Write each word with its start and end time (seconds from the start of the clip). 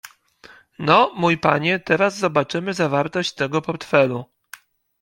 "No, 0.79 1.11
mój 1.15 1.37
panie, 1.37 1.79
teraz 1.79 2.17
zobaczymy 2.17 2.73
zawartość 2.73 3.33
tego 3.33 3.61
portfelu." 3.61 4.25